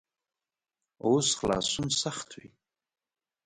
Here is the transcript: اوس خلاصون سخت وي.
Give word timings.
اوس 1.05 1.27
خلاصون 1.39 1.87
سخت 2.01 2.29
وي. 2.37 2.47